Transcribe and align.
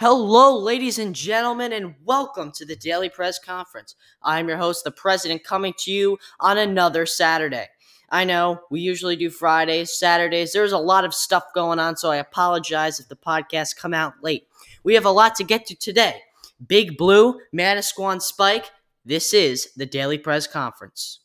Hello, 0.00 0.58
ladies 0.58 0.98
and 0.98 1.14
gentlemen, 1.14 1.74
and 1.74 1.94
welcome 2.06 2.50
to 2.52 2.64
the 2.64 2.74
Daily 2.74 3.10
Press 3.10 3.38
Conference. 3.38 3.96
I'm 4.22 4.48
your 4.48 4.56
host, 4.56 4.82
the 4.82 4.90
President, 4.90 5.44
coming 5.44 5.74
to 5.80 5.90
you 5.90 6.16
on 6.40 6.56
another 6.56 7.04
Saturday. 7.04 7.66
I 8.08 8.24
know 8.24 8.62
we 8.70 8.80
usually 8.80 9.14
do 9.14 9.28
Fridays, 9.28 9.92
Saturdays. 9.92 10.54
There's 10.54 10.72
a 10.72 10.78
lot 10.78 11.04
of 11.04 11.12
stuff 11.12 11.44
going 11.54 11.78
on, 11.78 11.98
so 11.98 12.10
I 12.10 12.16
apologize 12.16 12.98
if 12.98 13.08
the 13.08 13.14
podcasts 13.14 13.76
come 13.76 13.92
out 13.92 14.14
late. 14.22 14.48
We 14.84 14.94
have 14.94 15.04
a 15.04 15.10
lot 15.10 15.34
to 15.34 15.44
get 15.44 15.66
to 15.66 15.74
today. 15.74 16.22
Big 16.66 16.96
Blue, 16.96 17.38
Manasquan 17.54 18.22
Spike. 18.22 18.70
This 19.04 19.34
is 19.34 19.68
the 19.76 19.84
Daily 19.84 20.16
Press 20.16 20.46
Conference. 20.46 21.20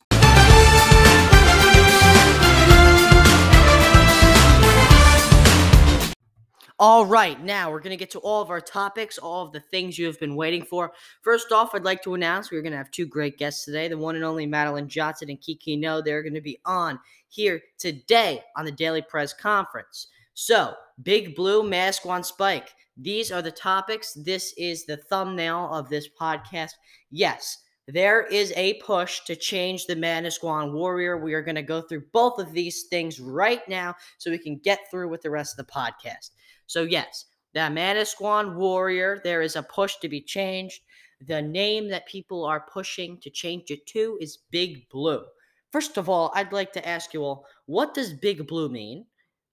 All 6.78 7.06
right, 7.06 7.42
now 7.42 7.72
we're 7.72 7.80
going 7.80 7.92
to 7.92 7.96
get 7.96 8.12
to 8.12 8.20
all 8.20 8.42
of 8.42 8.50
our 8.50 8.60
topics, 8.60 9.18
all 9.18 9.46
of 9.46 9.54
the 9.54 9.62
things 9.62 9.98
you 9.98 10.06
have 10.08 10.20
been 10.20 10.36
waiting 10.36 10.62
for. 10.62 10.92
First 11.22 11.54
off, 11.54 11.74
I'd 11.74 11.86
like 11.86 12.04
to 12.04 12.16
announce 12.16 12.52
we're 12.52 12.62
going 12.62 12.74
to 12.74 12.78
have 12.78 12.92
two 12.92 13.06
great 13.06 13.38
guests 13.38 13.64
today 13.64 13.88
the 13.88 13.98
one 13.98 14.16
and 14.16 14.26
only 14.26 14.46
Madeline 14.46 14.90
Johnson 14.90 15.30
and 15.30 15.40
Kiki 15.40 15.78
No. 15.78 16.02
They're 16.02 16.22
going 16.22 16.34
to 16.34 16.42
be 16.42 16.60
on 16.66 17.00
here 17.30 17.62
today 17.78 18.42
on 18.58 18.66
the 18.66 18.74
Daily 18.74 19.02
Press 19.02 19.32
Conference. 19.32 20.08
So, 20.34 20.74
Big 21.02 21.34
Blue, 21.34 21.64
Manasquan 21.64 22.26
Spike. 22.26 22.72
These 22.98 23.32
are 23.32 23.42
the 23.42 23.52
topics. 23.52 24.12
This 24.14 24.54
is 24.58 24.86
the 24.86 24.98
thumbnail 24.98 25.70
of 25.72 25.88
this 25.88 26.10
podcast. 26.20 26.72
Yes, 27.10 27.58
there 27.88 28.24
is 28.24 28.52
a 28.58 28.82
push 28.82 29.22
to 29.28 29.38
change 29.38 29.86
the 29.86 29.96
Manasquan 29.96 30.74
Warrior. 30.74 31.20
We 31.20 31.36
are 31.36 31.42
going 31.42 31.56
to 31.56 31.62
go 31.62 31.82
through 31.82 32.04
both 32.12 32.38
of 32.38 32.52
these 32.52 32.84
things 32.90 33.22
right 33.22 33.66
now 33.70 33.96
so 34.18 34.30
we 34.30 34.40
can 34.40 34.58
get 34.58 34.80
through 34.92 35.08
with 35.08 35.22
the 35.22 35.30
rest 35.30 35.58
of 35.58 35.66
the 35.66 35.72
podcast. 35.72 36.32
So, 36.68 36.84
yes, 36.84 37.26
the 37.54 37.62
Manasquan 37.62 38.56
Warrior, 38.56 39.22
there 39.24 39.42
is 39.42 39.56
a 39.56 39.64
push 39.64 39.96
to 39.98 40.10
be 40.10 40.22
changed. 40.22 40.82
The 41.28 41.42
name 41.42 41.90
that 41.90 42.08
people 42.08 42.46
are 42.46 42.68
pushing 42.72 43.20
to 43.22 43.30
change 43.30 43.72
it 43.72 43.86
to 43.88 44.18
is 44.20 44.40
Big 44.52 44.90
Blue. 44.90 45.24
First 45.72 45.98
of 45.98 46.10
all, 46.10 46.32
I'd 46.36 46.54
like 46.54 46.74
to 46.74 46.88
ask 46.88 47.14
you 47.14 47.24
all, 47.24 47.46
what 47.66 47.94
does 47.94 48.14
Big 48.14 48.48
Blue 48.48 48.70
mean? 48.70 49.06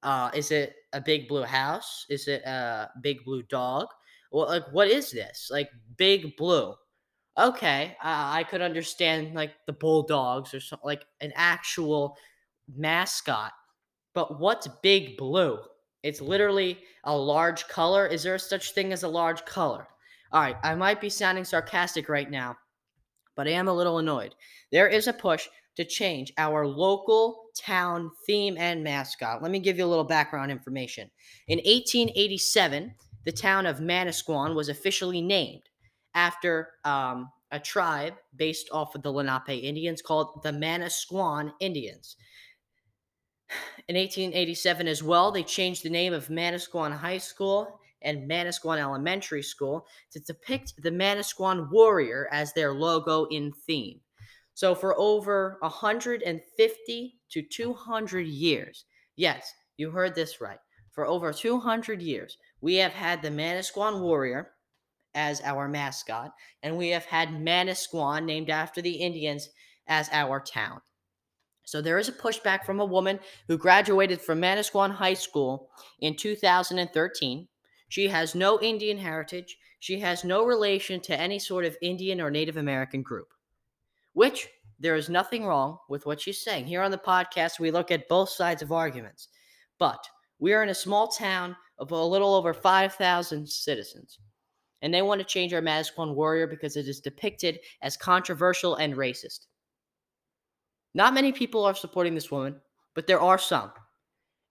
Uh, 0.03 0.31
is 0.35 0.51
it 0.51 0.75
a 0.93 1.01
big 1.01 1.29
blue 1.29 1.45
house? 1.45 2.07
Is 2.11 2.27
it 2.27 2.43
a 2.43 2.91
big 3.03 3.25
blue 3.25 3.43
dog? 3.45 3.87
Well, 4.33 4.49
like, 4.49 4.65
what 4.73 4.89
is 4.89 5.13
this? 5.13 5.49
Like, 5.51 5.71
Big 5.97 6.37
Blue. 6.37 6.75
Okay, 7.39 7.97
uh, 8.03 8.31
I 8.35 8.45
could 8.45 8.61
understand 8.61 9.35
like 9.35 9.53
the 9.67 9.73
Bulldogs 9.73 10.53
or 10.53 10.61
something, 10.61 10.87
like 10.87 11.07
an 11.21 11.33
actual 11.35 12.17
mascot. 12.77 13.53
But 14.13 14.39
what's 14.39 14.69
Big 14.83 15.17
Blue? 15.17 15.59
It's 16.03 16.21
literally 16.21 16.79
a 17.05 17.17
large 17.17 17.69
color. 17.69 18.07
Is 18.07 18.23
there 18.23 18.39
such 18.39 18.73
thing 18.73 18.93
as 18.93 19.03
a 19.03 19.09
large 19.09 19.45
color? 19.45 19.87
All 20.33 20.41
right, 20.41 20.57
I 20.63 20.75
might 20.75 21.01
be 21.01 21.11
sounding 21.11 21.45
sarcastic 21.45 22.09
right 22.09 22.31
now, 22.31 22.57
but 23.37 23.47
I 23.47 23.51
am 23.51 23.69
a 23.69 23.75
little 23.75 23.99
annoyed. 23.99 24.35
There 24.71 24.89
is 24.89 25.07
a 25.07 25.13
push 25.13 25.49
to 25.77 25.85
change 25.85 26.33
our 26.39 26.67
local 26.67 27.47
town 27.59 28.11
theme 28.27 28.57
and 28.59 28.83
mascot. 28.83 29.43
Let 29.43 29.51
me 29.51 29.59
give 29.59 29.79
you 29.79 29.85
a 29.85 29.87
little 29.87 30.05
background 30.05 30.51
information. 30.51 31.11
In 31.49 31.59
1887, 31.59 32.95
the 33.25 33.33
town 33.33 33.67
of 33.67 33.79
Manasquan 33.79 34.55
was 34.55 34.69
officially 34.69 35.23
named 35.23 35.63
after 36.15 36.71
um, 36.85 37.31
a 37.51 37.61
tribe 37.61 38.15
based 38.37 38.69
off 38.73 38.95
of 38.95 39.03
the 39.03 39.13
Lenape 39.13 39.63
Indians 39.63 40.03
called 40.03 40.43
the 40.43 40.51
Manasquan 40.51 41.53
Indians. 41.61 42.17
In 43.89 43.97
1887 43.97 44.89
as 44.89 45.03
well, 45.03 45.31
they 45.31 45.43
changed 45.43 45.83
the 45.83 45.91
name 45.91 46.13
of 46.13 46.29
Manasquan 46.29 46.93
High 46.97 47.19
School 47.19 47.81
and 48.03 48.29
Manasquan 48.29 48.79
Elementary 48.79 49.43
School 49.43 49.87
to 50.11 50.21
depict 50.21 50.75
the 50.83 50.91
Manasquan 50.91 51.71
warrior 51.71 52.29
as 52.33 52.53
their 52.53 52.73
logo 52.73 53.25
in 53.27 53.53
theme. 53.67 54.01
So 54.55 54.75
for 54.75 54.99
over 54.99 55.59
150 55.61 57.21
to 57.31 57.43
200 57.43 58.27
years, 58.27 58.85
yes, 59.17 59.53
you 59.77 59.91
heard 59.91 60.15
this 60.15 60.41
right. 60.41 60.59
For 60.91 61.07
over 61.07 61.33
200 61.33 62.03
years, 62.03 62.37
we 62.61 62.77
have 62.77 62.93
had 62.93 63.23
the 63.23 63.31
Manasquan 63.31 64.01
warrior 64.01 64.53
as 65.15 65.41
our 65.43 65.69
mascot, 65.69 66.33
and 66.63 66.77
we 66.77 66.89
have 66.89 67.07
had 67.07 67.31
Manasquan 67.31 68.25
named 68.25 68.51
after 68.51 68.83
the 68.83 68.95
Indians 68.95 69.49
as 69.87 70.09
our 70.13 70.41
town. 70.41 70.81
So 71.65 71.81
there 71.81 71.99
is 71.99 72.09
a 72.09 72.13
pushback 72.13 72.65
from 72.65 72.81
a 72.81 72.85
woman 72.85 73.21
who 73.49 73.57
graduated 73.57 74.21
from 74.21 74.41
Manasquan 74.41 74.91
High 74.91 75.15
School 75.15 75.71
in 76.01 76.17
2013. 76.17 77.49
She 77.89 78.09
has 78.09 78.35
no 78.35 78.61
Indian 78.61 78.99
heritage. 78.99 79.57
She 79.79 79.99
has 80.01 80.25
no 80.25 80.45
relation 80.45 81.01
to 81.01 81.19
any 81.19 81.39
sort 81.39 81.65
of 81.65 81.77
Indian 81.83 82.21
or 82.21 82.31
Native 82.31 82.57
American 82.57 83.03
group. 83.03 83.29
Which 84.13 84.49
there 84.79 84.97
is 84.97 85.09
nothing 85.09 85.45
wrong 85.45 85.79
with 85.89 86.07
what 86.07 86.21
she's 86.21 86.43
saying. 86.43 86.67
Here 86.67 86.83
on 86.83 86.91
the 86.91 86.99
podcast, 86.99 87.61
we 87.61 87.71
look 87.71 87.91
at 87.91 88.09
both 88.09 88.29
sides 88.29 88.63
of 88.63 88.73
arguments. 88.73 89.29
But 89.79 90.05
we 90.39 90.53
are 90.53 90.63
in 90.63 90.71
a 90.71 90.75
small 90.75 91.09
town 91.09 91.57
of 91.79 91.93
a 91.93 92.05
little 92.05 92.35
over 92.35 92.53
5,000 92.53 93.49
citizens. 93.49 94.19
And 94.83 94.93
they 94.93 95.03
want 95.03 95.21
to 95.21 95.25
change 95.25 95.55
our 95.55 95.63
Manasquan 95.63 96.15
warrior 96.15 96.49
because 96.49 96.77
it 96.77 96.89
is 96.89 97.01
depicted 97.01 97.61
as 97.83 97.97
controversial 97.97 98.75
and 98.77 98.95
racist. 98.95 99.47
Not 100.95 101.15
many 101.15 101.33
people 101.33 101.65
are 101.65 101.75
supporting 101.75 102.15
this 102.15 102.31
woman, 102.31 102.61
but 102.95 103.07
there 103.07 103.21
are 103.21 103.39
some. 103.39 103.73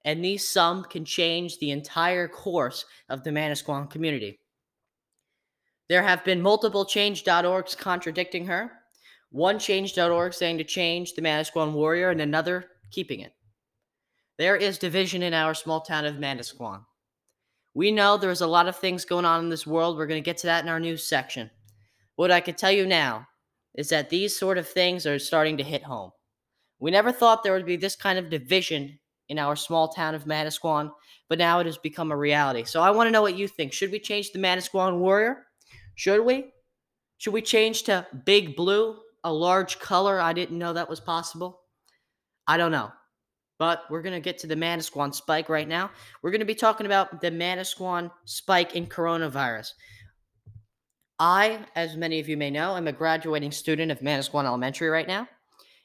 And 0.04 0.24
these 0.24 0.48
some 0.48 0.84
can 0.84 1.06
change 1.06 1.60
the 1.60 1.72
entire 1.72 2.28
course 2.28 2.86
of 3.10 3.24
the 3.24 3.30
Manasquan 3.30 3.90
community. 3.90 4.40
There 5.90 6.02
have 6.04 6.24
been 6.24 6.42
multiple 6.42 6.86
change.orgs 6.86 7.78
contradicting 7.78 8.46
her. 8.48 8.72
One 9.30 9.60
change.org 9.60 10.34
saying 10.34 10.58
to 10.58 10.64
change 10.64 11.14
the 11.14 11.22
Manasquan 11.22 11.74
warrior, 11.74 12.10
and 12.10 12.22
another 12.22 12.66
keeping 12.92 13.20
it. 13.20 13.34
There 14.38 14.56
is 14.56 14.78
division 14.78 15.22
in 15.22 15.34
our 15.34 15.54
small 15.54 15.82
town 15.82 16.06
of 16.06 16.16
Manasquan. 16.16 16.84
We 17.74 17.92
know 17.92 18.18
there's 18.18 18.42
a 18.42 18.48
lot 18.48 18.68
of 18.68 18.76
things 18.76 19.06
going 19.06 19.26
on 19.26 19.44
in 19.44 19.50
this 19.50 19.68
world. 19.68 19.98
We're 19.98 20.08
going 20.08 20.22
to 20.22 20.26
get 20.26 20.38
to 20.40 20.48
that 20.48 20.64
in 20.64 20.70
our 20.70 20.80
news 20.80 21.08
section. 21.08 21.52
What 22.16 22.32
I 22.32 22.42
can 22.42 22.56
tell 22.56 22.72
you 22.72 22.86
now 22.86 23.28
is 23.76 23.90
that 23.90 24.10
these 24.10 24.38
sort 24.38 24.58
of 24.58 24.68
things 24.68 25.06
are 25.06 25.20
starting 25.20 25.58
to 25.58 25.64
hit 25.64 25.84
home. 25.84 26.12
We 26.82 26.90
never 26.90 27.12
thought 27.12 27.44
there 27.44 27.54
would 27.54 27.66
be 27.66 27.78
this 27.78 27.96
kind 27.96 28.18
of 28.18 28.32
division 28.32 29.00
in 29.30 29.38
our 29.38 29.56
small 29.56 29.90
town 29.90 30.16
of 30.16 30.26
Manasquan, 30.26 30.92
but 31.30 31.38
now 31.38 31.60
it 31.60 31.68
has 31.68 31.78
become 31.78 32.12
a 32.12 32.18
reality. 32.18 32.64
So 32.66 32.82
I 32.82 32.90
want 32.90 33.08
to 33.08 33.12
know 33.12 33.22
what 33.22 33.38
you 33.38 33.48
think. 33.48 33.72
Should 33.72 33.92
we 33.92 34.00
change 34.00 34.32
the 34.32 34.40
Manasquan 34.40 34.98
Warrior? 34.98 35.46
Should 35.96 36.26
we? 36.26 36.52
Should 37.20 37.34
we 37.34 37.44
change 37.44 37.84
to 37.84 38.08
Big 38.26 38.56
Blue, 38.56 38.98
a 39.24 39.32
large 39.32 39.80
color? 39.80 40.20
I 40.20 40.34
didn't 40.34 40.58
know 40.58 40.74
that 40.74 40.90
was 40.90 41.00
possible. 41.00 41.62
I 42.48 42.58
don't 42.58 42.72
know. 42.72 42.92
But 43.60 43.84
we're 43.92 44.02
going 44.02 44.16
to 44.16 44.20
get 44.20 44.40
to 44.40 44.48
the 44.48 44.56
Manasquan 44.56 45.14
spike 45.14 45.50
right 45.50 45.68
now. 45.68 45.92
We're 46.24 46.32
going 46.32 46.40
to 46.40 46.46
be 46.46 46.56
talking 46.56 46.88
about 46.88 47.22
the 47.22 47.30
Manasquan 47.30 48.10
spike 48.26 48.76
in 48.76 48.88
coronavirus. 48.88 49.74
I, 51.20 51.60
as 51.76 51.96
many 51.96 52.20
of 52.20 52.28
you 52.28 52.38
may 52.38 52.50
know, 52.50 52.76
am 52.76 52.88
a 52.88 52.92
graduating 52.92 53.52
student 53.52 53.92
of 53.92 54.00
Manasquan 54.00 54.46
Elementary 54.46 54.90
right 54.90 55.08
now 55.08 55.28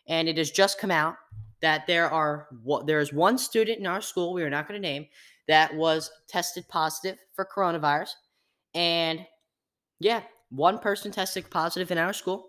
and 0.08 0.28
it 0.28 0.38
has 0.38 0.50
just 0.50 0.78
come 0.78 0.90
out 0.90 1.16
that 1.60 1.86
there 1.86 2.10
are 2.10 2.48
there 2.84 3.00
is 3.00 3.12
one 3.12 3.38
student 3.38 3.78
in 3.78 3.86
our 3.86 4.00
school 4.00 4.32
we 4.32 4.42
are 4.42 4.50
not 4.50 4.68
going 4.68 4.80
to 4.80 4.88
name 4.88 5.06
that 5.48 5.74
was 5.74 6.10
tested 6.28 6.68
positive 6.68 7.18
for 7.34 7.46
coronavirus. 7.46 8.10
And 8.74 9.26
yeah 10.00 10.22
one 10.50 10.78
person 10.78 11.10
tested 11.10 11.50
positive 11.50 11.90
in 11.90 11.98
our 11.98 12.12
school 12.12 12.48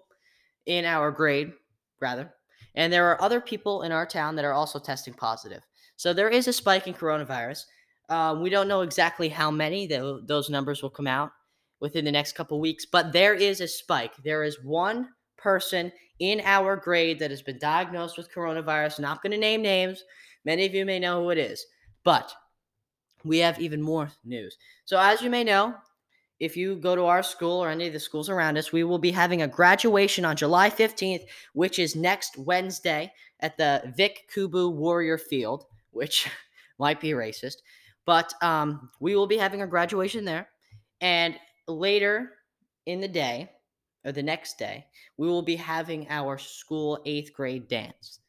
in 0.66 0.86
our 0.86 1.12
grade 1.12 1.52
rather. 2.02 2.34
And 2.76 2.94
there 2.94 3.10
are 3.10 3.22
other 3.22 3.42
people 3.42 3.82
in 3.82 3.92
our 3.92 4.06
town 4.06 4.36
that 4.36 4.46
are 4.46 4.54
also 4.54 4.78
testing 4.78 5.14
positive. 5.14 5.64
So 5.96 6.14
there 6.14 6.30
is 6.30 6.48
a 6.48 6.54
spike 6.54 6.88
in 6.88 6.94
coronavirus. 6.94 7.64
Um, 8.10 8.42
we 8.42 8.50
don't 8.50 8.68
know 8.68 8.82
exactly 8.82 9.30
how 9.30 9.50
many 9.50 9.88
those 9.88 10.50
numbers 10.50 10.84
will 10.84 10.92
come 10.92 11.08
out 11.08 11.32
within 11.80 12.06
the 12.06 12.12
next 12.12 12.34
couple 12.34 12.60
weeks 12.60 12.86
but 12.86 13.14
there 13.14 13.34
is 13.34 13.62
a 13.62 13.68
spike. 13.68 14.14
There 14.24 14.44
is 14.44 14.64
one 14.64 15.10
person 15.48 15.94
in 16.20 16.42
our 16.44 16.76
grade 16.76 17.20
that 17.20 17.32
has 17.32 17.42
been 17.42 17.58
diagnosed 17.58 18.18
with 18.18 18.34
coronavirus. 18.34 19.00
Not 19.00 19.22
going 19.24 19.32
to 19.32 19.38
name 19.38 19.62
names. 19.62 20.04
Many 20.44 20.66
of 20.66 20.74
you 20.74 20.86
may 20.86 21.00
know 21.00 21.24
who 21.24 21.30
it 21.30 21.38
is. 21.38 21.66
But 22.04 22.34
we 23.24 23.38
have 23.38 23.62
even 23.62 23.82
more 23.82 24.12
news. 24.26 24.58
So, 24.84 25.00
as 25.00 25.22
you 25.22 25.30
may 25.30 25.46
know, 25.46 25.74
if 26.42 26.58
you 26.58 26.76
go 26.76 26.98
to 26.98 27.06
our 27.06 27.24
school 27.24 27.64
or 27.64 27.70
any 27.70 27.88
of 27.88 27.94
the 27.94 28.00
schools 28.00 28.30
around 28.30 28.58
us, 28.58 28.74
we 28.74 28.84
will 28.84 29.00
be 29.00 29.12
having 29.12 29.42
a 29.42 29.48
graduation 29.48 30.26
on 30.26 30.36
July 30.36 30.70
15th, 30.70 31.24
which 31.54 31.80
is 31.80 31.96
next 31.96 32.38
Wednesday 32.38 33.14
at 33.40 33.56
the 33.56 33.94
Vic 33.96 34.30
Kubu 34.36 34.74
Warrior 34.74 35.18
Field, 35.18 35.64
which 35.92 36.30
might 36.78 37.00
be 37.00 37.12
racist. 37.12 37.58
But 38.06 38.34
um, 38.42 38.90
we 39.00 39.16
will 39.16 39.28
be 39.28 39.38
having 39.38 39.62
a 39.62 39.68
graduation 39.68 40.26
there. 40.26 40.50
And 41.00 41.36
later 41.70 42.34
in 42.86 43.00
the 43.00 43.08
day, 43.08 43.50
or 44.08 44.14
the 44.14 44.24
next 44.24 44.58
day, 44.58 44.86
we 45.18 45.28
will 45.28 45.42
be 45.42 45.58
having 45.58 46.08
our 46.10 46.38
school 46.38 47.02
eighth 47.06 47.34
grade 47.34 47.68
dance. 47.68 48.22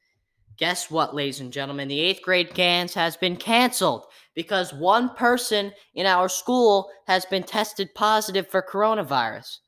Guess 0.56 0.90
what, 0.90 1.14
ladies 1.14 1.38
and 1.38 1.52
gentlemen? 1.52 1.86
The 1.86 2.00
eighth 2.00 2.20
grade 2.20 2.52
dance 2.52 2.92
has 2.94 3.16
been 3.16 3.36
canceled 3.36 4.06
because 4.34 4.75
one 4.75 5.14
person 5.14 5.72
in 5.94 6.04
our 6.04 6.28
school 6.28 6.90
has 7.06 7.25
been 7.26 7.44
tested 7.44 7.94
positive 7.94 8.48
for 8.48 8.60
coronavirus. 8.60 9.58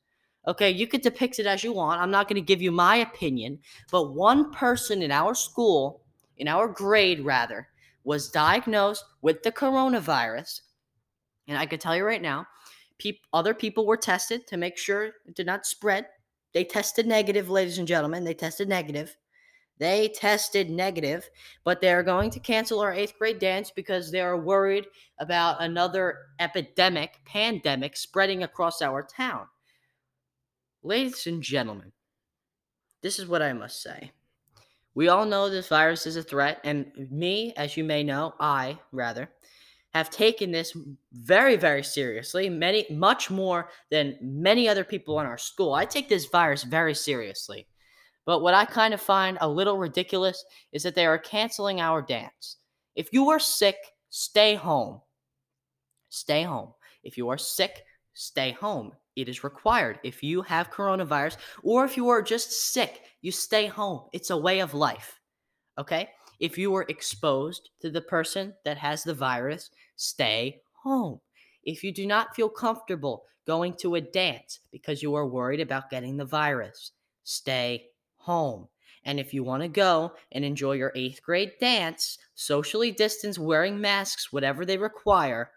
Okay, 0.48 0.68
you 0.68 0.88
could 0.88 1.02
depict 1.02 1.38
it 1.38 1.46
as 1.46 1.62
you 1.62 1.72
want. 1.72 2.00
I'm 2.00 2.10
not 2.10 2.26
going 2.26 2.42
to 2.42 2.46
give 2.46 2.60
you 2.60 2.72
my 2.72 2.96
opinion, 2.96 3.60
but 3.92 4.14
one 4.14 4.50
person 4.50 5.02
in 5.02 5.12
our 5.12 5.36
school, 5.36 6.02
in 6.38 6.48
our 6.48 6.66
grade 6.66 7.20
rather, 7.20 7.68
was 8.02 8.30
diagnosed 8.30 9.04
with 9.22 9.44
the 9.44 9.52
coronavirus. 9.52 10.62
And 11.46 11.56
I 11.56 11.66
could 11.66 11.80
tell 11.80 11.94
you 11.94 12.04
right 12.04 12.22
now, 12.22 12.46
other 13.32 13.55
people 13.55 13.87
were 13.87 13.97
tested 13.97 14.47
to 14.47 14.56
make 14.56 14.76
sure 14.76 15.05
it 15.26 15.35
did 15.35 15.47
not 15.47 15.67
spread. 15.67 16.06
They 16.52 16.64
tested 16.64 17.06
negative, 17.06 17.49
ladies 17.49 17.79
and 17.79 17.87
gentlemen. 17.87 18.25
They 18.25 18.35
tested 18.35 18.69
negative. 18.69 19.17
They 19.79 20.08
tested 20.08 20.69
negative, 20.69 21.29
but 21.64 21.81
they're 21.81 22.02
going 22.02 22.31
to 22.32 22.41
cancel 22.41 22.81
our 22.81 22.93
eighth 22.93 23.14
grade 23.19 23.38
dance 23.38 23.70
because 23.70 24.11
they 24.11 24.20
are 24.20 24.37
worried 24.37 24.87
about 25.19 25.62
another 25.62 26.19
epidemic, 26.38 27.19
pandemic 27.25 27.97
spreading 27.97 28.43
across 28.43 28.82
our 28.82 29.02
town. 29.02 29.47
Ladies 30.82 31.26
and 31.26 31.43
gentlemen, 31.43 31.93
this 33.02 33.19
is 33.19 33.26
what 33.26 33.41
I 33.41 33.55
must 33.55 33.82
say. 33.82 34.12
We 34.94 35.08
all 35.08 35.25
know 35.25 35.49
this 35.49 35.69
virus 35.69 36.06
is 36.06 36.17
a 36.17 36.23
threat, 36.23 36.61
and 36.64 36.93
me, 37.11 37.55
as 37.56 37.76
you 37.76 37.85
may 37.85 38.02
know, 38.02 38.35
I 38.38 38.79
rather, 38.93 39.31
have 39.92 40.10
taken 40.10 40.50
this 40.50 40.76
very, 41.12 41.56
very 41.56 41.82
seriously, 41.82 42.48
many 42.48 42.87
much 42.90 43.31
more 43.31 43.70
than 43.90 44.16
many 44.20 44.69
other 44.69 44.84
people 44.84 45.19
in 45.20 45.26
our 45.26 45.38
school. 45.38 45.75
I 45.75 45.84
take 45.84 46.08
this 46.08 46.26
virus 46.26 46.62
very 46.62 46.94
seriously. 46.94 47.66
But 48.26 48.40
what 48.40 48.54
I 48.54 48.64
kind 48.64 48.94
of 48.94 49.00
find 49.00 49.38
a 49.40 49.48
little 49.48 49.78
ridiculous 49.78 50.44
is 50.72 50.82
that 50.84 50.94
they 50.94 51.06
are 51.06 51.19
canceling 51.19 51.81
our 51.81 52.02
dance. 52.02 52.58
If 52.94 53.12
you 53.12 53.31
are 53.31 53.40
sick, 53.40 53.76
stay 54.10 54.54
home. 54.54 55.00
Stay 56.10 56.42
home. 56.42 56.72
If 57.02 57.16
you 57.16 57.28
are 57.31 57.38
sick, 57.38 57.84
stay 58.14 58.52
home. 58.52 58.92
It 59.16 59.28
is 59.28 59.42
required. 59.42 59.98
If 60.04 60.22
you 60.22 60.42
have 60.42 60.70
coronavirus 60.70 61.38
or 61.62 61.84
if 61.84 61.96
you 61.96 62.08
are 62.08 62.22
just 62.22 62.72
sick, 62.72 63.02
you 63.22 63.32
stay 63.32 63.66
home. 63.66 64.02
It's 64.12 64.31
a 64.31 64.37
way 64.37 64.60
of 64.60 64.75
life. 64.75 65.19
Okay? 65.78 66.10
If 66.40 66.56
you 66.56 66.70
were 66.70 66.87
exposed 66.88 67.69
to 67.82 67.90
the 67.90 68.00
person 68.00 68.54
that 68.64 68.78
has 68.78 69.04
the 69.04 69.14
virus, 69.14 69.70
stay 69.96 70.62
home. 70.82 71.20
If 71.62 71.84
you 71.84 71.92
do 71.92 72.06
not 72.06 72.34
feel 72.34 72.48
comfortable 72.48 73.25
going 73.46 73.75
to 73.75 73.94
a 73.94 74.00
dance 74.00 74.60
because 74.72 75.02
you 75.02 75.14
are 75.14 75.26
worried 75.26 75.60
about 75.60 75.90
getting 75.90 76.16
the 76.16 76.25
virus, 76.25 76.92
stay 77.25 77.88
home. 78.16 78.69
And 79.04 79.20
if 79.20 79.34
you 79.34 79.44
want 79.44 79.62
to 79.62 79.69
go 79.69 80.12
and 80.32 80.44
enjoy 80.44 80.72
your 80.72 80.92
eighth 80.94 81.22
grade 81.22 81.52
dance, 81.60 82.19
socially 82.34 82.90
distanced, 82.90 83.38
wearing 83.38 83.81
masks, 83.81 84.32
whatever 84.32 84.64
they 84.64 84.78
require, 84.78 85.50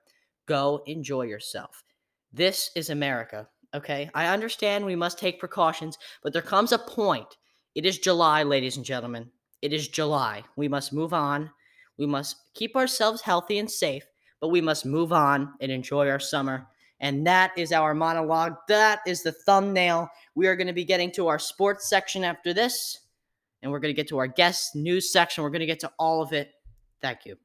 go 0.46 0.84
enjoy 0.86 1.24
yourself. 1.24 1.84
This 2.32 2.72
is 2.76 2.90
America, 2.90 3.48
okay? 3.74 4.10
I 4.14 4.28
understand 4.28 4.86
we 4.86 4.96
must 4.96 5.20
take 5.20 5.40
precautions, 5.40 5.98
but 6.22 6.34
there 6.34 6.42
comes 6.42 6.72
a 6.72 6.78
point. 6.78 7.38
It 7.76 7.86
is 7.86 8.00
July, 8.00 8.44
ladies 8.44 8.78
and 8.78 8.86
gentlemen. 8.86 9.32
It 9.64 9.74
is 9.74 9.88
July. 9.88 10.44
We 10.58 10.68
must 10.68 10.92
move 10.94 11.14
on. 11.14 11.50
We 11.98 12.06
must 12.06 12.54
keep 12.54 12.76
ourselves 12.76 13.22
healthy 13.22 13.60
and 13.60 13.72
safe, 13.72 14.06
but 14.42 14.50
we 14.50 14.60
must 14.60 14.86
move 14.86 15.14
on 15.14 15.54
and 15.62 15.72
enjoy 15.72 16.10
our 16.10 16.20
summer 16.20 16.68
and 17.04 17.28
that 17.28 17.52
is 17.58 17.74
our 17.74 17.94
monologue. 17.94 18.56
That 18.70 19.02
is 19.06 19.24
the 19.24 19.34
thumbnail. 19.34 20.10
We 20.36 20.48
are 20.48 20.56
going 20.56 20.68
to 20.68 20.74
be 20.74 20.86
getting 20.86 21.12
to 21.12 21.28
our 21.28 21.38
sports 21.38 21.90
section 21.90 22.24
after 22.24 22.54
this. 22.54 23.00
And 23.62 23.70
we're 23.74 23.80
going 23.80 23.94
to 23.94 23.96
get 23.96 24.08
to 24.08 24.18
our 24.20 24.28
guest 24.28 24.74
news 24.74 25.12
section. 25.12 25.44
We're 25.44 25.50
going 25.50 25.60
to 25.60 25.66
get 25.66 25.82
to 25.82 25.92
all 26.00 26.22
of 26.22 26.32
it. 26.32 26.52
Thank 27.02 27.26
you. 27.26 27.36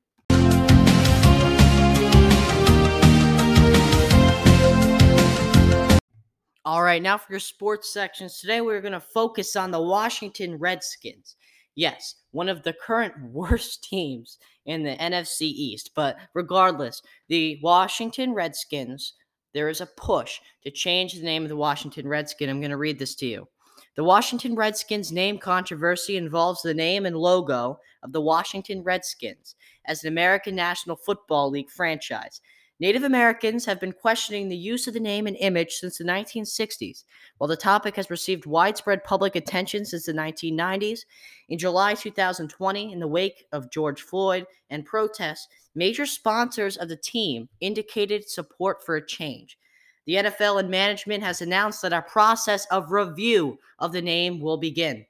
All 6.64 6.82
right, 6.82 7.02
now 7.02 7.18
for 7.18 7.32
your 7.32 7.40
sports 7.40 7.92
sections. 7.92 8.38
Today 8.38 8.60
we're 8.60 8.80
going 8.80 8.92
to 8.92 9.00
focus 9.00 9.56
on 9.56 9.72
the 9.72 9.82
Washington 9.82 10.56
Redskins. 10.56 11.34
Yes, 11.78 12.16
one 12.32 12.48
of 12.48 12.64
the 12.64 12.72
current 12.72 13.14
worst 13.30 13.84
teams 13.84 14.38
in 14.66 14.82
the 14.82 14.96
NFC 14.96 15.42
East. 15.42 15.92
But 15.94 16.16
regardless, 16.34 17.00
the 17.28 17.60
Washington 17.62 18.34
Redskins 18.34 19.14
there 19.54 19.68
is 19.68 19.80
a 19.80 19.86
push 19.86 20.40
to 20.64 20.72
change 20.72 21.14
the 21.14 21.22
name 21.22 21.44
of 21.44 21.48
the 21.48 21.56
Washington 21.56 22.08
Redskin. 22.08 22.50
I'm 22.50 22.60
going 22.60 22.72
to 22.72 22.76
read 22.76 22.98
this 22.98 23.14
to 23.16 23.26
you. 23.26 23.48
The 23.94 24.02
Washington 24.02 24.56
Redskins 24.56 25.12
name 25.12 25.38
controversy 25.38 26.16
involves 26.16 26.62
the 26.62 26.74
name 26.74 27.06
and 27.06 27.16
logo 27.16 27.78
of 28.02 28.12
the 28.12 28.20
Washington 28.20 28.82
Redskins 28.82 29.54
as 29.86 30.02
an 30.02 30.08
American 30.08 30.56
National 30.56 30.96
Football 30.96 31.50
League 31.50 31.70
franchise. 31.70 32.40
Native 32.80 33.02
Americans 33.02 33.64
have 33.64 33.80
been 33.80 33.92
questioning 33.92 34.48
the 34.48 34.56
use 34.56 34.86
of 34.86 34.94
the 34.94 35.00
name 35.00 35.26
and 35.26 35.36
image 35.38 35.74
since 35.74 35.98
the 35.98 36.04
1960s. 36.04 37.02
While 37.38 37.48
the 37.48 37.56
topic 37.56 37.96
has 37.96 38.08
received 38.08 38.46
widespread 38.46 39.02
public 39.02 39.34
attention 39.34 39.84
since 39.84 40.06
the 40.06 40.12
1990s, 40.12 41.00
in 41.48 41.58
July 41.58 41.94
2020, 41.94 42.92
in 42.92 43.00
the 43.00 43.08
wake 43.08 43.46
of 43.50 43.72
George 43.72 44.02
Floyd 44.02 44.46
and 44.70 44.86
protests, 44.86 45.48
major 45.74 46.06
sponsors 46.06 46.76
of 46.76 46.88
the 46.88 46.96
team 46.96 47.48
indicated 47.60 48.28
support 48.28 48.84
for 48.84 48.94
a 48.94 49.04
change. 49.04 49.58
The 50.06 50.14
NFL 50.14 50.60
and 50.60 50.70
management 50.70 51.24
has 51.24 51.42
announced 51.42 51.82
that 51.82 51.92
a 51.92 52.02
process 52.02 52.64
of 52.70 52.92
review 52.92 53.58
of 53.80 53.90
the 53.90 54.02
name 54.02 54.40
will 54.40 54.56
begin. 54.56 55.04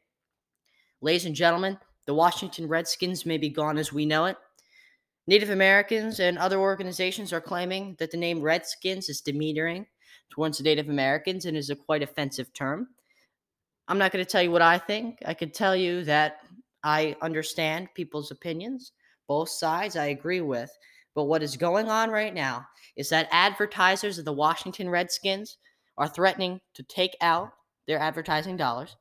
Ladies 1.03 1.27
and 1.27 1.35
gentlemen, 1.35 1.79
the 2.07 2.15
Washington 2.15 2.67
Redskins 2.67 3.27
may 3.27 3.37
be 3.37 3.51
gone 3.51 3.77
as 3.77 3.93
we 3.93 4.07
know 4.07 4.25
it, 4.25 4.39
Native 5.29 5.51
Americans 5.51 6.21
and 6.21 6.39
other 6.39 6.59
organizations 6.59 7.35
are 7.35 7.41
claiming 7.41 7.95
that 7.99 8.11
the 8.11 8.17
name 8.17 8.41
Redskins 8.41 9.11
is 9.11 9.21
demeaning 9.21 9.85
towards 10.31 10.57
the 10.57 10.65
Native 10.65 10.89
Americans 10.89 11.45
and 11.45 11.55
is 11.55 11.69
a 11.69 11.77
quite 11.77 12.03
offensive 12.03 12.51
term. 12.55 12.89
I'm 13.89 13.99
not 13.99 14.11
going 14.11 14.25
to 14.25 14.31
tell 14.31 14.43
you 14.43 14.51
what 14.51 14.63
I 14.63 14.79
think. 14.79 15.19
I 15.27 15.35
could 15.35 15.53
tell 15.53 15.77
you 15.77 16.03
that 16.05 16.39
I 16.83 17.15
understand 17.21 17.93
people's 17.95 18.31
opinions, 18.31 18.93
both 19.27 19.51
sides 19.51 19.97
I 19.97 20.07
agree 20.07 20.41
with. 20.41 20.71
But 21.15 21.25
what 21.25 21.43
is 21.43 21.59
going 21.59 21.91
on 21.91 22.09
right 22.09 22.33
now 22.33 22.67
is 22.97 23.11
that 23.11 23.29
advertisers 23.31 24.19
of 24.19 24.25
the 24.25 24.33
Washington 24.33 24.89
Redskins 24.89 25.59
are 25.99 26.09
threatening 26.09 26.59
to 26.73 26.83
take 26.85 27.15
out 27.21 27.51
their 27.87 27.99
advertising 27.99 28.57
dollars. 28.57 28.97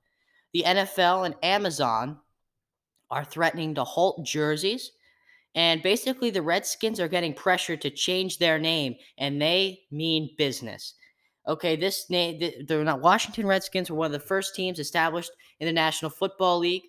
The 0.51 0.63
NFL 0.67 1.25
and 1.25 1.35
Amazon 1.41 2.17
are 3.09 3.23
threatening 3.23 3.75
to 3.75 3.85
halt 3.85 4.25
jerseys 4.25 4.91
and 5.57 5.81
basically, 5.81 6.29
the 6.29 6.43
Redskins 6.43 6.99
are 6.99 7.07
getting 7.07 7.33
pressure 7.33 7.75
to 7.75 7.89
change 7.89 8.37
their 8.37 8.59
name, 8.59 8.93
and 9.17 9.41
they 9.41 9.79
mean 9.89 10.29
business. 10.37 10.93
Okay, 11.47 11.75
this 11.75 12.11
name, 12.11 12.39
the, 12.67 12.83
not 12.83 13.01
Washington 13.01 13.47
Redskins 13.47 13.89
were 13.89 13.97
one 13.97 14.05
of 14.05 14.11
the 14.11 14.19
first 14.19 14.53
teams 14.53 14.77
established 14.77 15.31
in 15.59 15.65
the 15.65 15.73
National 15.73 16.11
Football 16.11 16.59
League, 16.59 16.83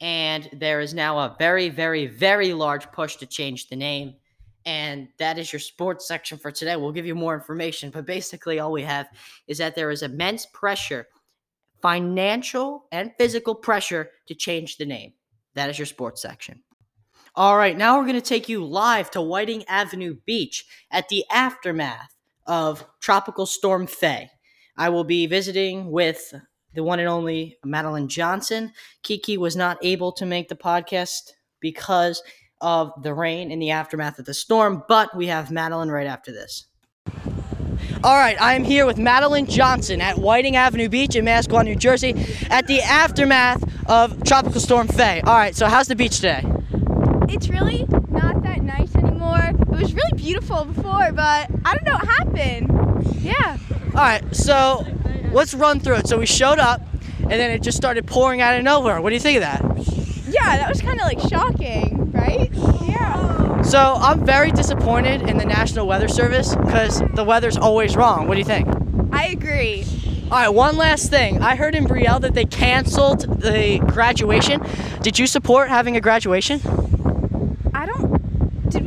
and 0.00 0.48
there 0.52 0.80
is 0.80 0.94
now 0.94 1.18
a 1.18 1.34
very, 1.40 1.70
very, 1.70 2.06
very 2.06 2.52
large 2.52 2.88
push 2.92 3.16
to 3.16 3.26
change 3.26 3.68
the 3.68 3.74
name. 3.74 4.14
And 4.64 5.08
that 5.18 5.36
is 5.36 5.52
your 5.52 5.58
sports 5.58 6.06
section 6.06 6.38
for 6.38 6.52
today. 6.52 6.76
We'll 6.76 6.92
give 6.92 7.06
you 7.06 7.16
more 7.16 7.34
information, 7.34 7.90
but 7.90 8.06
basically, 8.06 8.60
all 8.60 8.70
we 8.70 8.82
have 8.82 9.08
is 9.48 9.58
that 9.58 9.74
there 9.74 9.90
is 9.90 10.04
immense 10.04 10.46
pressure, 10.46 11.08
financial 11.82 12.86
and 12.92 13.10
physical 13.18 13.56
pressure, 13.56 14.10
to 14.28 14.36
change 14.36 14.76
the 14.76 14.86
name. 14.86 15.14
That 15.54 15.68
is 15.68 15.80
your 15.80 15.86
sports 15.86 16.22
section. 16.22 16.62
All 17.34 17.56
right, 17.56 17.76
now 17.76 17.96
we're 17.98 18.04
going 18.04 18.14
to 18.14 18.20
take 18.20 18.48
you 18.48 18.64
live 18.64 19.10
to 19.12 19.20
Whiting 19.20 19.64
Avenue 19.68 20.16
Beach 20.26 20.64
at 20.90 21.08
the 21.08 21.24
aftermath 21.30 22.14
of 22.46 22.84
Tropical 23.00 23.46
Storm 23.46 23.86
Fay. 23.86 24.30
I 24.76 24.88
will 24.88 25.04
be 25.04 25.26
visiting 25.26 25.90
with 25.90 26.34
the 26.74 26.82
one 26.82 26.98
and 26.98 27.08
only 27.08 27.58
Madeline 27.64 28.08
Johnson. 28.08 28.72
Kiki 29.02 29.36
was 29.36 29.56
not 29.56 29.78
able 29.82 30.12
to 30.12 30.26
make 30.26 30.48
the 30.48 30.56
podcast 30.56 31.32
because 31.60 32.22
of 32.60 32.92
the 33.02 33.14
rain 33.14 33.50
in 33.50 33.58
the 33.58 33.70
aftermath 33.70 34.18
of 34.18 34.24
the 34.24 34.34
storm, 34.34 34.82
but 34.88 35.14
we 35.16 35.26
have 35.26 35.50
Madeline 35.50 35.90
right 35.90 36.06
after 36.06 36.32
this. 36.32 36.66
All 38.02 38.16
right, 38.16 38.40
I 38.40 38.54
am 38.54 38.64
here 38.64 38.86
with 38.86 38.98
Madeline 38.98 39.46
Johnson 39.46 40.00
at 40.00 40.18
Whiting 40.18 40.56
Avenue 40.56 40.88
Beach 40.88 41.14
in 41.14 41.24
Manasquan, 41.24 41.64
New 41.64 41.76
Jersey, 41.76 42.14
at 42.50 42.66
the 42.66 42.80
aftermath 42.80 43.62
of 43.88 44.24
Tropical 44.24 44.60
Storm 44.60 44.88
Fay. 44.88 45.20
All 45.20 45.36
right, 45.36 45.54
so 45.54 45.66
how's 45.66 45.88
the 45.88 45.96
beach 45.96 46.16
today? 46.16 46.44
It's 47.28 47.48
really 47.48 47.86
not 48.08 48.42
that 48.42 48.62
nice 48.62 48.94
anymore. 48.96 49.50
It 49.50 49.68
was 49.68 49.94
really 49.94 50.16
beautiful 50.16 50.64
before, 50.64 51.12
but 51.12 51.50
I 51.64 51.74
don't 51.74 51.84
know 51.84 51.94
what 51.94 52.08
happened. 52.08 53.22
Yeah. 53.22 53.58
All 53.94 54.04
right, 54.04 54.22
so 54.34 54.86
let's 55.32 55.54
run 55.54 55.80
through 55.80 55.96
it. 55.96 56.08
So 56.08 56.18
we 56.18 56.26
showed 56.26 56.58
up, 56.58 56.80
and 57.20 57.32
then 57.32 57.50
it 57.50 57.62
just 57.62 57.76
started 57.76 58.06
pouring 58.06 58.40
out 58.40 58.56
of 58.56 58.62
nowhere. 58.62 59.00
What 59.00 59.10
do 59.10 59.14
you 59.14 59.20
think 59.20 59.36
of 59.36 59.42
that? 59.42 59.62
Yeah, 60.28 60.56
that 60.56 60.68
was 60.68 60.80
kind 60.80 61.00
of 61.00 61.06
like 61.06 61.20
shocking, 61.20 62.10
right? 62.12 62.50
Yeah. 62.86 63.62
So 63.62 63.78
I'm 63.78 64.24
very 64.24 64.50
disappointed 64.50 65.22
in 65.22 65.36
the 65.38 65.44
National 65.44 65.86
Weather 65.86 66.08
Service 66.08 66.54
because 66.54 67.02
the 67.14 67.24
weather's 67.24 67.56
always 67.56 67.96
wrong. 67.96 68.28
What 68.28 68.34
do 68.34 68.40
you 68.40 68.44
think? 68.44 68.68
I 69.12 69.26
agree. 69.26 69.84
All 70.30 70.38
right, 70.38 70.48
one 70.48 70.76
last 70.76 71.08
thing. 71.08 71.42
I 71.42 71.56
heard 71.56 71.74
in 71.74 71.86
Brielle 71.86 72.20
that 72.20 72.34
they 72.34 72.44
canceled 72.44 73.40
the 73.40 73.78
graduation. 73.86 74.60
Did 75.00 75.18
you 75.18 75.26
support 75.26 75.70
having 75.70 75.96
a 75.96 76.00
graduation? 76.02 76.60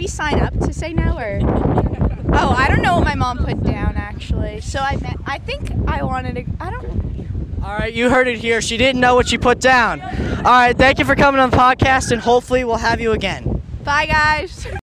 We 0.02 0.08
sign 0.08 0.40
up 0.40 0.58
to 0.62 0.74
say 0.74 0.94
no 0.94 1.16
or? 1.16 1.40
Oh, 2.34 2.56
I 2.58 2.68
don't 2.70 2.82
know 2.82 2.96
what 2.96 3.04
my 3.04 3.14
mom 3.14 3.38
put 3.46 3.62
down 3.64 3.98
actually. 3.98 4.60
So 4.60 4.80
I 4.80 4.98
meant. 4.98 5.22
I 5.28 5.38
think 5.38 5.70
I 5.88 6.02
wanted 6.02 6.34
to. 6.38 6.46
I 6.60 6.72
don't. 6.72 7.62
All 7.64 7.72
right, 7.72 7.94
you 7.94 8.10
heard 8.10 8.28
it 8.28 8.40
here. 8.40 8.64
She 8.64 8.78
didn't 8.78 9.00
know 9.00 9.14
what 9.14 9.28
she 9.28 9.38
put 9.38 9.60
down. 9.60 10.02
All 10.02 10.42
right, 10.42 10.76
thank 10.76 10.98
you 10.98 11.06
for 11.06 11.14
coming 11.14 11.40
on 11.40 11.52
the 11.52 11.58
podcast, 11.58 12.12
and 12.12 12.20
hopefully 12.20 12.64
we'll 12.64 12.78
have 12.78 13.00
you 13.00 13.12
again. 13.12 13.62
Bye, 13.84 14.08
guys. 14.08 14.66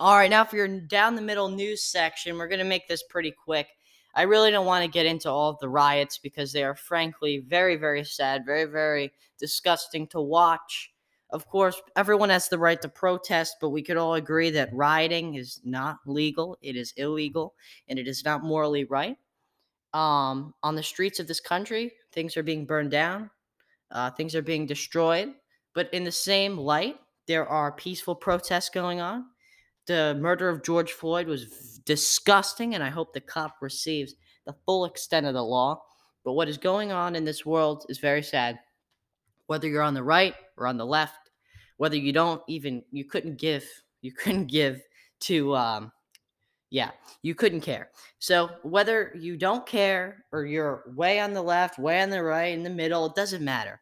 All 0.00 0.14
right, 0.14 0.30
now 0.30 0.44
for 0.44 0.54
your 0.54 0.68
down 0.68 1.16
the 1.16 1.22
middle 1.22 1.48
news 1.48 1.82
section, 1.82 2.38
we're 2.38 2.46
going 2.46 2.60
to 2.60 2.64
make 2.64 2.86
this 2.86 3.02
pretty 3.02 3.32
quick. 3.32 3.66
I 4.14 4.22
really 4.22 4.52
don't 4.52 4.64
want 4.64 4.84
to 4.84 4.90
get 4.90 5.06
into 5.06 5.28
all 5.28 5.50
of 5.50 5.58
the 5.58 5.68
riots 5.68 6.18
because 6.18 6.52
they 6.52 6.62
are 6.62 6.76
frankly 6.76 7.38
very, 7.38 7.74
very 7.74 8.04
sad, 8.04 8.46
very, 8.46 8.64
very 8.66 9.12
disgusting 9.40 10.06
to 10.08 10.20
watch. 10.20 10.92
Of 11.30 11.48
course, 11.48 11.82
everyone 11.96 12.30
has 12.30 12.48
the 12.48 12.60
right 12.60 12.80
to 12.80 12.88
protest, 12.88 13.56
but 13.60 13.70
we 13.70 13.82
could 13.82 13.96
all 13.96 14.14
agree 14.14 14.50
that 14.50 14.72
rioting 14.72 15.34
is 15.34 15.60
not 15.64 15.96
legal, 16.06 16.56
it 16.62 16.76
is 16.76 16.94
illegal, 16.96 17.54
and 17.88 17.98
it 17.98 18.06
is 18.06 18.24
not 18.24 18.44
morally 18.44 18.84
right. 18.84 19.16
Um, 19.94 20.54
on 20.62 20.76
the 20.76 20.82
streets 20.84 21.18
of 21.18 21.26
this 21.26 21.40
country, 21.40 21.92
things 22.12 22.36
are 22.36 22.44
being 22.44 22.66
burned 22.66 22.92
down, 22.92 23.30
uh, 23.90 24.12
things 24.12 24.36
are 24.36 24.42
being 24.42 24.64
destroyed, 24.64 25.34
but 25.74 25.92
in 25.92 26.04
the 26.04 26.12
same 26.12 26.56
light, 26.56 27.00
there 27.26 27.48
are 27.48 27.72
peaceful 27.72 28.14
protests 28.14 28.68
going 28.68 29.00
on 29.00 29.24
the 29.88 30.16
murder 30.20 30.48
of 30.48 30.62
George 30.62 30.92
Floyd 30.92 31.26
was 31.26 31.80
disgusting, 31.84 32.74
and 32.74 32.84
I 32.84 32.90
hope 32.90 33.12
the 33.12 33.20
cop 33.20 33.56
receives 33.60 34.14
the 34.46 34.54
full 34.64 34.84
extent 34.84 35.26
of 35.26 35.34
the 35.34 35.42
law. 35.42 35.82
But 36.24 36.34
what 36.34 36.48
is 36.48 36.58
going 36.58 36.92
on 36.92 37.16
in 37.16 37.24
this 37.24 37.44
world 37.44 37.86
is 37.88 37.98
very 37.98 38.22
sad. 38.22 38.60
Whether 39.46 39.66
you're 39.66 39.82
on 39.82 39.94
the 39.94 40.02
right 40.02 40.34
or 40.58 40.66
on 40.66 40.76
the 40.76 40.86
left, 40.86 41.30
whether 41.78 41.96
you 41.96 42.12
don't 42.12 42.42
even, 42.48 42.84
you 42.92 43.06
couldn't 43.06 43.38
give, 43.38 43.64
you 44.02 44.12
couldn't 44.12 44.46
give 44.46 44.80
to, 45.20 45.56
um, 45.56 45.90
yeah, 46.70 46.90
you 47.22 47.34
couldn't 47.34 47.62
care. 47.62 47.88
So 48.18 48.50
whether 48.62 49.12
you 49.18 49.38
don't 49.38 49.66
care 49.66 50.24
or 50.32 50.44
you're 50.44 50.84
way 50.94 51.18
on 51.18 51.32
the 51.32 51.42
left, 51.42 51.78
way 51.78 52.02
on 52.02 52.10
the 52.10 52.22
right, 52.22 52.52
in 52.52 52.62
the 52.62 52.70
middle, 52.70 53.06
it 53.06 53.14
doesn't 53.14 53.42
matter. 53.42 53.80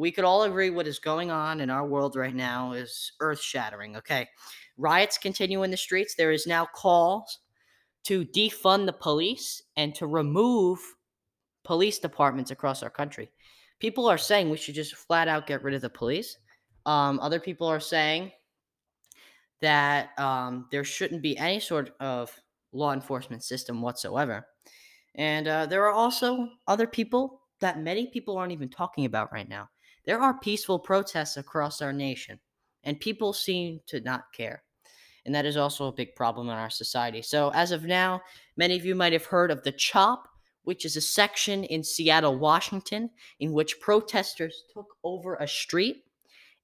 We 0.00 0.10
could 0.10 0.24
all 0.24 0.44
agree 0.44 0.70
what 0.70 0.86
is 0.86 0.98
going 0.98 1.30
on 1.30 1.60
in 1.60 1.68
our 1.68 1.86
world 1.86 2.16
right 2.16 2.34
now 2.34 2.72
is 2.72 3.12
earth 3.20 3.42
shattering, 3.42 3.96
okay? 3.96 4.26
Riots 4.78 5.18
continue 5.18 5.62
in 5.62 5.70
the 5.70 5.76
streets. 5.76 6.14
There 6.14 6.32
is 6.32 6.46
now 6.46 6.66
calls 6.74 7.40
to 8.04 8.24
defund 8.24 8.86
the 8.86 8.94
police 8.94 9.62
and 9.76 9.94
to 9.96 10.06
remove 10.06 10.78
police 11.64 11.98
departments 11.98 12.50
across 12.50 12.82
our 12.82 12.88
country. 12.88 13.30
People 13.78 14.06
are 14.06 14.16
saying 14.16 14.48
we 14.48 14.56
should 14.56 14.74
just 14.74 14.96
flat 14.96 15.28
out 15.28 15.46
get 15.46 15.62
rid 15.62 15.74
of 15.74 15.82
the 15.82 15.90
police. 15.90 16.38
Um, 16.86 17.20
other 17.20 17.38
people 17.38 17.66
are 17.66 17.78
saying 17.78 18.32
that 19.60 20.18
um, 20.18 20.66
there 20.72 20.82
shouldn't 20.82 21.20
be 21.20 21.36
any 21.36 21.60
sort 21.60 21.90
of 22.00 22.34
law 22.72 22.94
enforcement 22.94 23.44
system 23.44 23.82
whatsoever. 23.82 24.46
And 25.16 25.46
uh, 25.46 25.66
there 25.66 25.84
are 25.84 25.92
also 25.92 26.48
other 26.66 26.86
people 26.86 27.42
that 27.60 27.82
many 27.82 28.06
people 28.06 28.38
aren't 28.38 28.52
even 28.52 28.70
talking 28.70 29.04
about 29.04 29.30
right 29.30 29.46
now. 29.46 29.68
There 30.06 30.20
are 30.20 30.38
peaceful 30.38 30.78
protests 30.78 31.36
across 31.36 31.82
our 31.82 31.92
nation, 31.92 32.40
and 32.84 32.98
people 32.98 33.32
seem 33.32 33.80
to 33.86 34.00
not 34.00 34.32
care 34.32 34.62
and 35.24 35.34
that 35.34 35.46
is 35.46 35.56
also 35.56 35.86
a 35.86 35.92
big 35.92 36.14
problem 36.14 36.48
in 36.48 36.54
our 36.54 36.70
society. 36.70 37.22
So, 37.22 37.50
as 37.50 37.72
of 37.72 37.84
now, 37.84 38.22
many 38.56 38.76
of 38.76 38.84
you 38.84 38.94
might 38.94 39.12
have 39.12 39.26
heard 39.26 39.50
of 39.50 39.62
the 39.62 39.72
CHOP, 39.72 40.26
which 40.62 40.84
is 40.84 40.96
a 40.96 41.00
section 41.00 41.64
in 41.64 41.82
Seattle, 41.82 42.38
Washington, 42.38 43.10
in 43.38 43.52
which 43.52 43.80
protesters 43.80 44.64
took 44.72 44.86
over 45.04 45.36
a 45.36 45.48
street 45.48 46.04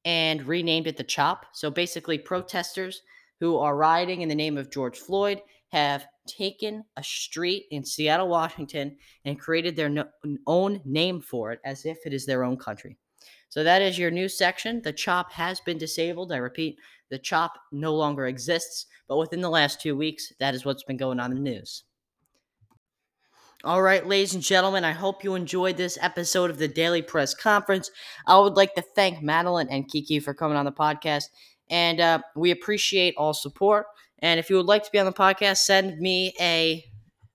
and 0.05 0.47
renamed 0.47 0.87
it 0.87 0.97
the 0.97 1.05
CHOP. 1.05 1.47
So, 1.53 1.71
basically, 1.71 2.19
protesters 2.19 3.03
who 3.41 3.59
are 3.59 3.77
rioting 3.77 4.23
in 4.23 4.29
the 4.29 4.35
name 4.35 4.57
of 4.57 4.71
George 4.71 4.99
Floyd 4.99 5.43
have 5.69 6.07
taken 6.27 6.85
a 6.97 7.03
street 7.03 7.67
in 7.71 7.85
Seattle, 7.85 8.29
Washington, 8.29 8.97
and 9.25 9.39
created 9.39 9.77
their 9.77 9.91
no- 9.91 10.09
own 10.47 10.81
name 10.85 11.21
for 11.21 11.53
it 11.53 11.61
as 11.65 11.85
if 11.85 11.99
it 12.07 12.15
is 12.15 12.25
their 12.25 12.45
own 12.45 12.57
country. 12.57 12.97
So 13.57 13.65
that 13.65 13.81
is 13.81 13.99
your 13.99 14.11
new 14.11 14.29
section. 14.29 14.83
The 14.83 14.93
CHOP 14.93 15.33
has 15.33 15.61
been 15.61 15.79
disabled. 15.79 16.31
I 16.31 16.37
repeat, 16.37 16.77
the 17.09 17.19
CHOP 17.19 17.55
no 17.73 17.95
longer 17.95 18.27
exists, 18.27 18.85
but 19.09 19.17
within 19.17 19.41
the 19.41 19.49
last 19.49 19.81
two 19.81 19.97
weeks, 19.97 20.31
that 20.41 20.55
is 20.55 20.67
what's 20.67 20.83
been 20.83 20.99
going 20.99 21.19
on 21.19 21.31
in 21.31 21.43
the 21.43 21.51
news. 21.51 21.85
All 23.65 23.81
right, 23.81 24.07
ladies 24.07 24.35
and 24.35 24.43
gentlemen, 24.43 24.85
I 24.85 24.93
hope 24.93 25.25
you 25.25 25.35
enjoyed 25.35 25.79
this 25.79 25.97
episode 26.03 26.51
of 26.51 26.59
the 26.59 26.69
Daily 26.69 27.01
Press 27.01 27.33
Conference. 27.33 27.91
I 28.27 28.39
would 28.39 28.59
like 28.59 28.75
to 28.75 28.85
thank 28.95 29.23
Madeline 29.23 29.69
and 29.71 29.89
Kiki 29.89 30.21
for 30.21 30.35
coming 30.35 30.59
on 30.59 30.67
the 30.67 30.71
podcast, 30.71 31.25
and 31.71 31.99
uh, 31.99 32.19
we 32.37 32.51
appreciate 32.51 33.15
all 33.17 33.33
support. 33.33 33.87
And 34.19 34.39
if 34.39 34.51
you 34.51 34.57
would 34.57 34.67
like 34.67 34.85
to 34.85 34.93
be 34.93 34.99
on 34.99 35.07
the 35.07 35.13
podcast, 35.15 35.61
send 35.61 35.99
me 35.99 36.35
a 36.39 36.85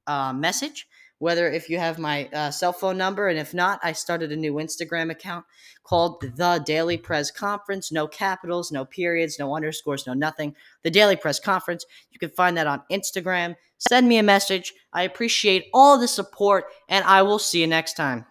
uh, 0.06 0.34
message 0.34 0.86
whether 1.22 1.48
if 1.52 1.70
you 1.70 1.78
have 1.78 2.00
my 2.00 2.28
uh, 2.34 2.50
cell 2.50 2.74
phone 2.74 2.98
number, 2.98 3.28
and 3.28 3.38
if 3.38 3.54
not, 3.54 3.80
I 3.84 3.92
started 3.92 4.32
a 4.32 4.36
new 4.36 4.56
Instagram 4.56 5.12
account 5.12 5.46
called 5.84 6.20
The 6.36 6.60
Daily 6.66 6.98
Press 6.98 7.30
Conference. 7.30 7.92
No 7.92 8.08
capitals, 8.08 8.72
no 8.72 8.86
periods, 8.86 9.38
no 9.38 9.56
underscores, 9.56 10.08
no 10.08 10.14
nothing. 10.14 10.56
The 10.82 10.90
Daily 10.90 11.16
Press 11.16 11.40
Conference. 11.40 11.86
You 12.12 12.18
can 12.18 12.32
find 12.32 12.58
that 12.58 12.66
on 12.66 12.82
Instagram. 12.92 13.56
Send 13.78 14.10
me 14.10 14.18
a 14.18 14.24
message. 14.24 14.74
I 14.94 15.04
appreciate 15.04 15.68
all 15.76 16.00
the 16.00 16.08
support, 16.08 16.66
and 16.90 17.06
I 17.06 17.22
will 17.22 17.40
see 17.40 17.62
you 17.62 17.68
next 17.68 17.94
time. 17.94 18.26